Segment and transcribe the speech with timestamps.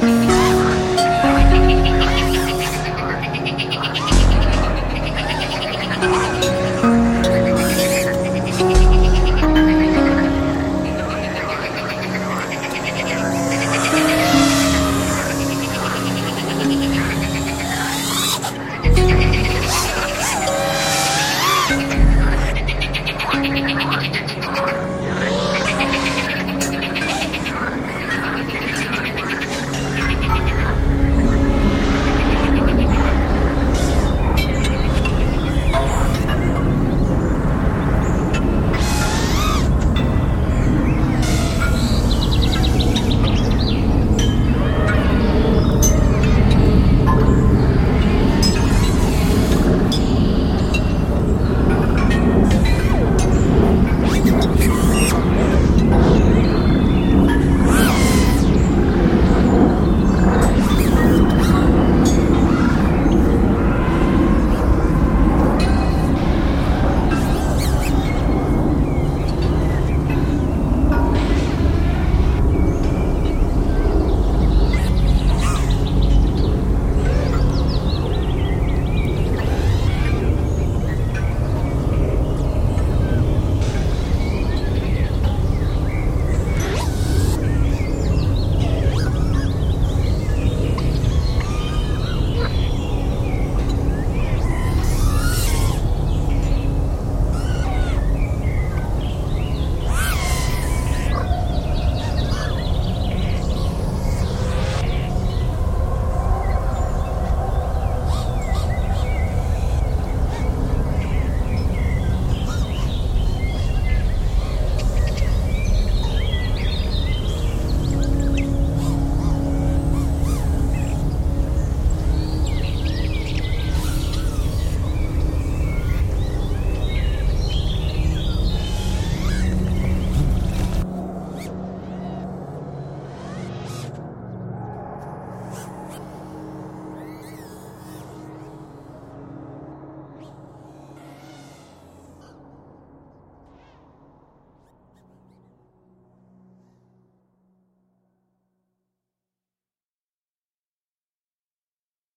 [0.00, 0.35] Bye.